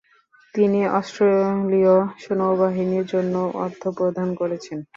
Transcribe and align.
তিনি 0.55 0.79
অস্ট্রেলীয় 0.99 1.95
নৌবাহিনীর 2.31 3.05
জন্যও 3.05 3.47
অর্থ 3.63 3.81
প্রদান 3.97 4.27
করেছেন। 4.35 4.77